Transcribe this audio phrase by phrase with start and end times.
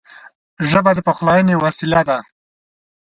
[0.69, 2.17] ژبه د پخلاینې وسیله ده